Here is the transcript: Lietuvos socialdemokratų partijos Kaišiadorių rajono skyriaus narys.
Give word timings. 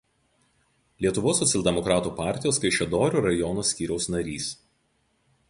Lietuvos 1.05 1.41
socialdemokratų 1.43 2.13
partijos 2.21 2.61
Kaišiadorių 2.65 3.23
rajono 3.27 3.67
skyriaus 3.75 4.11
narys. 4.17 4.51